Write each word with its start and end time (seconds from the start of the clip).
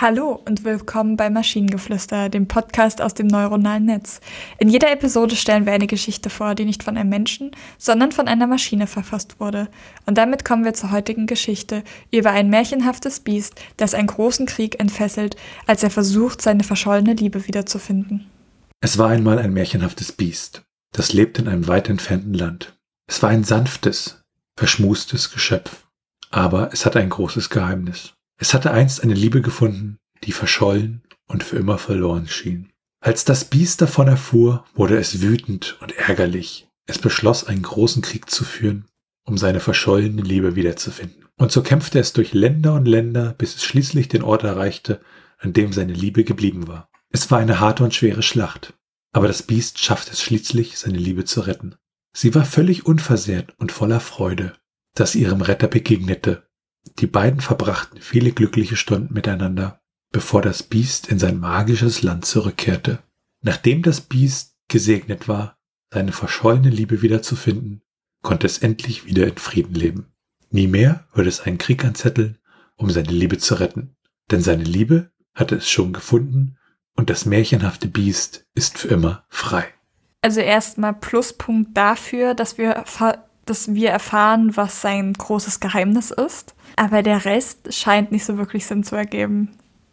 Hallo 0.00 0.40
und 0.46 0.64
willkommen 0.64 1.18
bei 1.18 1.28
Maschinengeflüster, 1.28 2.30
dem 2.30 2.48
Podcast 2.48 3.02
aus 3.02 3.12
dem 3.12 3.26
neuronalen 3.26 3.84
Netz. 3.84 4.22
In 4.56 4.70
jeder 4.70 4.90
Episode 4.90 5.36
stellen 5.36 5.66
wir 5.66 5.74
eine 5.74 5.86
Geschichte 5.86 6.30
vor, 6.30 6.54
die 6.54 6.64
nicht 6.64 6.82
von 6.82 6.96
einem 6.96 7.10
Menschen, 7.10 7.50
sondern 7.76 8.10
von 8.10 8.26
einer 8.26 8.46
Maschine 8.46 8.86
verfasst 8.86 9.40
wurde. 9.40 9.68
Und 10.06 10.16
damit 10.16 10.46
kommen 10.46 10.64
wir 10.64 10.72
zur 10.72 10.90
heutigen 10.90 11.26
Geschichte 11.26 11.84
über 12.10 12.30
ein 12.30 12.48
märchenhaftes 12.48 13.20
Biest, 13.20 13.60
das 13.76 13.92
einen 13.92 14.06
großen 14.06 14.46
Krieg 14.46 14.80
entfesselt, 14.80 15.36
als 15.66 15.82
er 15.82 15.90
versucht, 15.90 16.40
seine 16.40 16.64
verschollene 16.64 17.12
Liebe 17.12 17.46
wiederzufinden. 17.46 18.30
Es 18.80 18.96
war 18.96 19.10
einmal 19.10 19.38
ein 19.38 19.52
märchenhaftes 19.52 20.12
Biest, 20.12 20.62
das 20.92 21.12
lebte 21.12 21.42
in 21.42 21.48
einem 21.48 21.68
weit 21.68 21.90
entfernten 21.90 22.32
Land. 22.32 22.74
Es 23.06 23.22
war 23.22 23.28
ein 23.28 23.44
sanftes, 23.44 24.22
verschmustes 24.56 25.30
Geschöpf, 25.30 25.84
aber 26.30 26.72
es 26.72 26.86
hatte 26.86 27.00
ein 27.00 27.10
großes 27.10 27.50
Geheimnis. 27.50 28.14
Es 28.40 28.54
hatte 28.54 28.70
einst 28.70 29.02
eine 29.02 29.12
Liebe 29.12 29.42
gefunden, 29.42 29.98
die 30.24 30.32
verschollen 30.32 31.02
und 31.28 31.44
für 31.44 31.56
immer 31.56 31.76
verloren 31.76 32.26
schien. 32.26 32.72
Als 33.02 33.26
das 33.26 33.44
Biest 33.44 33.82
davon 33.82 34.08
erfuhr, 34.08 34.64
wurde 34.74 34.96
es 34.96 35.20
wütend 35.20 35.76
und 35.82 35.92
ärgerlich. 35.92 36.66
Es 36.86 36.98
beschloss, 36.98 37.44
einen 37.44 37.60
großen 37.60 38.00
Krieg 38.00 38.30
zu 38.30 38.44
führen, 38.44 38.86
um 39.26 39.36
seine 39.36 39.60
verschollene 39.60 40.22
Liebe 40.22 40.56
wiederzufinden. 40.56 41.26
Und 41.36 41.52
so 41.52 41.62
kämpfte 41.62 41.98
es 41.98 42.14
durch 42.14 42.32
Länder 42.32 42.72
und 42.74 42.86
Länder, 42.86 43.34
bis 43.36 43.56
es 43.56 43.62
schließlich 43.62 44.08
den 44.08 44.22
Ort 44.22 44.42
erreichte, 44.42 45.02
an 45.38 45.52
dem 45.52 45.74
seine 45.74 45.92
Liebe 45.92 46.24
geblieben 46.24 46.66
war. 46.66 46.88
Es 47.10 47.30
war 47.30 47.38
eine 47.38 47.60
harte 47.60 47.84
und 47.84 47.94
schwere 47.94 48.22
Schlacht, 48.22 48.72
aber 49.12 49.28
das 49.28 49.42
Biest 49.42 49.78
schaffte 49.78 50.12
es 50.12 50.22
schließlich, 50.22 50.78
seine 50.78 50.98
Liebe 50.98 51.26
zu 51.26 51.42
retten. 51.42 51.74
Sie 52.16 52.34
war 52.34 52.46
völlig 52.46 52.86
unversehrt 52.86 53.54
und 53.58 53.70
voller 53.70 54.00
Freude, 54.00 54.54
dass 54.94 55.12
sie 55.12 55.20
ihrem 55.20 55.42
Retter 55.42 55.68
begegnete 55.68 56.49
die 56.98 57.06
beiden 57.06 57.40
verbrachten 57.40 58.00
viele 58.00 58.32
glückliche 58.32 58.76
Stunden 58.76 59.12
miteinander, 59.14 59.80
bevor 60.12 60.42
das 60.42 60.62
Biest 60.62 61.08
in 61.08 61.18
sein 61.18 61.38
magisches 61.38 62.02
Land 62.02 62.24
zurückkehrte. 62.24 63.00
Nachdem 63.42 63.82
das 63.82 64.00
Biest 64.00 64.56
gesegnet 64.68 65.28
war, 65.28 65.58
seine 65.92 66.12
verschollene 66.12 66.70
Liebe 66.70 67.02
wiederzufinden, 67.02 67.82
konnte 68.22 68.46
es 68.46 68.58
endlich 68.58 69.06
wieder 69.06 69.26
in 69.26 69.36
Frieden 69.36 69.74
leben. 69.74 70.12
Nie 70.50 70.66
mehr 70.66 71.06
würde 71.12 71.28
es 71.28 71.40
einen 71.40 71.58
Krieg 71.58 71.84
anzetteln, 71.84 72.38
um 72.76 72.90
seine 72.90 73.10
Liebe 73.10 73.38
zu 73.38 73.54
retten, 73.54 73.96
denn 74.30 74.42
seine 74.42 74.64
Liebe 74.64 75.10
hatte 75.34 75.56
es 75.56 75.70
schon 75.70 75.92
gefunden 75.92 76.56
und 76.96 77.08
das 77.10 77.24
märchenhafte 77.24 77.88
Biest 77.88 78.46
ist 78.54 78.78
für 78.78 78.88
immer 78.88 79.24
frei. 79.28 79.66
Also 80.22 80.40
erstmal 80.40 80.94
Pluspunkt 80.94 81.76
dafür, 81.76 82.34
dass 82.34 82.58
wir, 82.58 82.84
dass 83.50 83.74
wir 83.74 83.90
erfahren, 83.90 84.56
was 84.56 84.80
sein 84.80 85.12
großes 85.12 85.60
Geheimnis 85.60 86.12
ist. 86.12 86.54
Aber 86.76 87.02
der 87.02 87.24
Rest 87.24 87.74
scheint 87.74 88.12
nicht 88.12 88.24
so 88.24 88.38
wirklich 88.38 88.64
Sinn 88.64 88.84
zu 88.84 88.96
ergeben. 88.96 89.50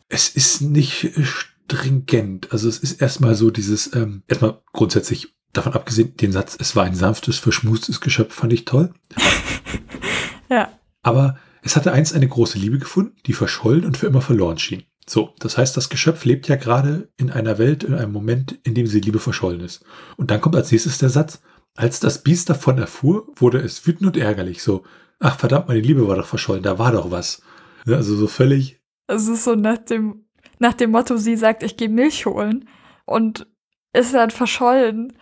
Es 0.10 0.30
ist 0.30 0.62
nicht 0.62 1.12
stringent. 1.24 2.52
Also 2.52 2.70
es 2.70 2.78
ist 2.78 3.02
erstmal 3.02 3.36
so 3.36 3.50
dieses, 3.50 3.94
ähm, 3.94 4.24
erstmal 4.28 4.62
grundsätzlich 4.72 5.34
davon 5.54 5.74
abgesehen, 5.74 6.16
den 6.18 6.32
Satz, 6.32 6.56
es 6.60 6.76
war 6.76 6.86
ein 6.86 6.96
sanftes, 6.96 7.40
verschmustes 7.40 8.00
Geschöpf, 8.00 8.34
fand 8.34 8.54
ich 8.54 8.66
toll. 8.66 8.94
ja. 10.50 10.72
Aber 11.02 11.38
es 11.64 11.76
hatte 11.76 11.92
einst 11.92 12.14
eine 12.14 12.28
große 12.28 12.58
Liebe 12.60 12.78
gefunden, 12.78 13.16
die 13.26 13.34
verschollen 13.34 13.86
und 13.86 13.98
für 13.98 14.08
immer 14.08 14.22
verloren 14.22 14.60
schien. 14.60 14.84
So, 15.10 15.34
das 15.40 15.58
heißt, 15.58 15.76
das 15.76 15.90
Geschöpf 15.90 16.26
lebt 16.26 16.48
ja 16.48 16.58
gerade 16.58 17.10
in 17.18 17.32
einer 17.32 17.58
Welt, 17.58 17.84
in 17.84 17.94
einem 17.94 18.12
Moment, 18.12 18.60
in 18.64 18.76
dem 18.76 18.88
die 18.88 19.00
Liebe 19.00 19.20
verschollen 19.20 19.62
ist. 19.62 19.84
Und 20.18 20.32
dann 20.32 20.42
kommt 20.42 20.56
als 20.56 20.72
nächstes 20.72 20.98
der 20.98 21.10
Satz, 21.10 21.42
als 21.78 22.00
das 22.00 22.24
Biest 22.24 22.50
davon 22.50 22.78
erfuhr, 22.78 23.28
wurde 23.36 23.60
es 23.60 23.86
wütend 23.88 24.08
und 24.08 24.18
ärgerlich. 24.18 24.62
So, 24.62 24.84
ach 25.20 25.40
verdammt, 25.40 25.68
meine 25.68 25.80
Liebe 25.80 26.08
war 26.08 26.18
doch 26.18 26.28
verschollen, 26.28 26.64
da 26.64 26.78
war 26.78 26.92
doch 26.92 27.12
was. 27.12 27.42
Also 27.86 28.16
so 28.16 28.28
völlig. 28.28 28.82
Es 29.08 29.28
ist 29.28 29.46
so 29.46 29.56
nach 29.56 29.78
dem, 29.78 30.26
nach 30.60 30.74
dem 30.74 30.92
Motto, 30.92 31.18
sie 31.18 31.38
sagt, 31.38 31.64
ich 31.64 31.78
gehe 31.78 31.88
Milch 31.88 32.26
holen 32.26 32.68
und 33.06 33.48
ist 33.94 34.14
dann 34.14 34.32
verschollen 34.32 35.14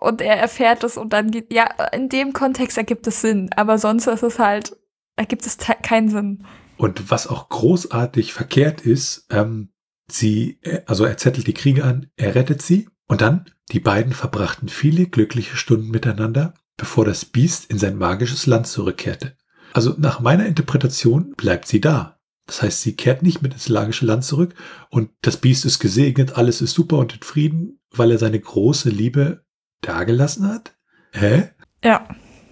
und 0.00 0.20
er 0.22 0.36
erfährt 0.36 0.84
es 0.84 0.96
und 0.96 1.12
dann 1.12 1.30
geht, 1.30 1.52
ja, 1.52 1.66
in 1.92 2.08
dem 2.08 2.32
Kontext 2.32 2.78
ergibt 2.78 3.06
es 3.06 3.20
Sinn, 3.20 3.50
aber 3.56 3.78
sonst 3.78 4.06
ist 4.06 4.22
es 4.22 4.38
halt, 4.38 4.76
ergibt 5.16 5.44
es 5.44 5.58
keinen 5.82 6.08
Sinn. 6.08 6.46
Und 6.76 7.10
was 7.10 7.26
auch 7.26 7.48
großartig 7.48 8.32
verkehrt 8.32 8.80
ist, 8.80 9.26
ähm, 9.30 9.72
sie, 10.08 10.58
äh, 10.62 10.82
also 10.86 11.04
er 11.04 11.16
zettelt 11.16 11.46
die 11.46 11.54
Kriege 11.54 11.84
an, 11.84 12.10
er 12.16 12.34
rettet 12.34 12.62
sie 12.62 12.88
und 13.06 13.20
dann, 13.20 13.44
die 13.72 13.80
beiden 13.80 14.12
verbrachten 14.12 14.68
viele 14.68 15.06
glückliche 15.06 15.56
Stunden 15.56 15.88
miteinander, 15.88 16.54
bevor 16.76 17.04
das 17.04 17.24
Biest 17.24 17.70
in 17.70 17.78
sein 17.78 17.96
magisches 17.96 18.46
Land 18.46 18.66
zurückkehrte. 18.66 19.36
Also 19.72 19.94
nach 19.98 20.20
meiner 20.20 20.46
Interpretation 20.46 21.34
bleibt 21.36 21.66
sie 21.66 21.80
da. 21.80 22.18
Das 22.46 22.62
heißt, 22.62 22.82
sie 22.82 22.94
kehrt 22.94 23.22
nicht 23.22 23.42
mit 23.42 23.54
ins 23.54 23.68
magische 23.68 24.04
Land 24.04 24.24
zurück 24.24 24.54
und 24.90 25.10
das 25.22 25.38
Biest 25.38 25.64
ist 25.64 25.78
gesegnet, 25.78 26.36
alles 26.36 26.60
ist 26.60 26.74
super 26.74 26.98
und 26.98 27.14
in 27.14 27.22
Frieden, 27.22 27.80
weil 27.90 28.10
er 28.10 28.18
seine 28.18 28.38
große 28.38 28.90
Liebe 28.90 29.44
dagelassen 29.80 30.46
hat? 30.48 30.76
Hä? 31.12 31.50
Ja, 31.82 32.06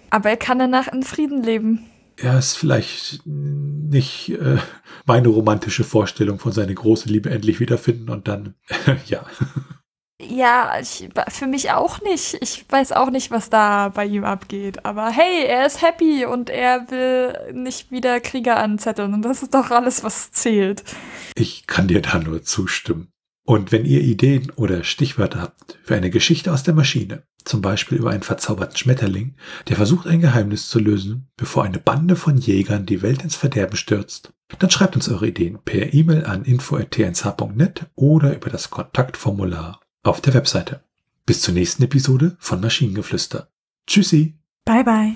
aber 0.09 0.29
er 0.29 0.37
kann 0.37 0.59
danach 0.59 0.87
in 0.87 1.03
Frieden 1.03 1.43
leben. 1.43 1.85
Er 2.15 2.37
ist 2.37 2.55
vielleicht 2.55 3.21
nicht 3.25 4.29
äh, 4.29 4.57
meine 5.05 5.27
romantische 5.29 5.83
Vorstellung 5.83 6.39
von 6.39 6.51
seiner 6.51 6.73
großen 6.73 7.11
Liebe 7.11 7.29
endlich 7.29 7.59
wiederfinden 7.59 8.09
und 8.09 8.27
dann, 8.27 8.55
ja. 9.07 9.25
Ja, 10.29 10.79
ich, 10.79 11.09
für 11.29 11.47
mich 11.47 11.71
auch 11.71 12.01
nicht. 12.01 12.37
Ich 12.41 12.65
weiß 12.69 12.91
auch 12.91 13.09
nicht, 13.09 13.31
was 13.31 13.49
da 13.49 13.89
bei 13.89 14.05
ihm 14.05 14.23
abgeht. 14.23 14.85
Aber 14.85 15.09
hey, 15.09 15.45
er 15.45 15.65
ist 15.65 15.81
happy 15.81 16.25
und 16.25 16.49
er 16.49 16.89
will 16.89 17.53
nicht 17.53 17.91
wieder 17.91 18.19
Krieger 18.19 18.57
anzetteln. 18.57 19.13
Und 19.13 19.23
das 19.23 19.43
ist 19.43 19.53
doch 19.53 19.71
alles, 19.71 20.03
was 20.03 20.31
zählt. 20.31 20.83
Ich 21.35 21.67
kann 21.67 21.87
dir 21.87 22.01
da 22.01 22.19
nur 22.19 22.43
zustimmen. 22.43 23.09
Und 23.45 23.73
wenn 23.73 23.85
ihr 23.85 24.01
Ideen 24.01 24.51
oder 24.55 24.85
Stichwörter 24.85 25.41
habt 25.41 25.77
für 25.83 25.95
eine 25.95 26.09
Geschichte 26.09 26.53
aus 26.53 26.63
der 26.63 26.73
Maschine, 26.73 27.23
zum 27.43 27.61
Beispiel 27.61 27.97
über 27.97 28.11
einen 28.11 28.23
verzauberten 28.23 28.77
Schmetterling, 28.77 29.35
der 29.67 29.75
versucht 29.75 30.07
ein 30.07 30.21
Geheimnis 30.21 30.69
zu 30.69 30.79
lösen, 30.79 31.27
bevor 31.35 31.65
eine 31.65 31.79
Bande 31.79 32.15
von 32.15 32.37
Jägern 32.37 32.85
die 32.85 33.01
Welt 33.01 33.21
ins 33.21 33.35
Verderben 33.35 33.75
stürzt, 33.75 34.31
dann 34.59 34.69
schreibt 34.69 34.95
uns 34.95 35.09
eure 35.09 35.27
Ideen 35.27 35.59
per 35.63 35.93
E-Mail 35.93 36.25
an 36.25 36.45
info.tnsh.net 36.45 37.87
oder 37.95 38.33
über 38.33 38.49
das 38.49 38.69
Kontaktformular 38.69 39.82
auf 40.03 40.21
der 40.21 40.33
Webseite. 40.33 40.83
Bis 41.25 41.41
zur 41.41 41.53
nächsten 41.53 41.83
Episode 41.83 42.35
von 42.39 42.59
Maschinengeflüster. 42.59 43.47
Tschüssi. 43.87 44.37
Bye 44.65 44.83
bye. 44.83 45.15